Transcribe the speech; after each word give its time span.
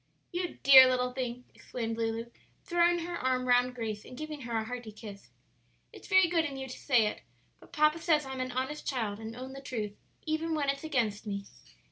"You 0.31 0.57
dear 0.63 0.89
little 0.89 1.13
thing!" 1.13 1.43
exclaimed 1.53 1.95
Lulu, 1.95 2.31
throwing 2.63 3.05
her 3.05 3.17
arm 3.19 3.47
round 3.47 3.75
Grace 3.75 4.03
and 4.03 4.17
giving 4.17 4.41
her 4.41 4.57
a 4.57 4.63
hearty 4.63 4.91
kiss; 4.91 5.29
"it's 5.93 6.07
very 6.07 6.27
good 6.27 6.43
in 6.43 6.57
you 6.57 6.67
to 6.67 6.79
say 6.79 7.05
it; 7.05 7.21
but 7.59 7.71
papa 7.71 7.99
says 7.99 8.25
I'm 8.25 8.41
an 8.41 8.51
honest 8.51 8.87
child 8.87 9.19
and 9.19 9.35
own 9.35 9.53
the 9.53 9.61
truth 9.61 9.93
even 10.25 10.55
when 10.55 10.69
it's 10.71 10.83
against 10.83 11.27
me." 11.27 11.45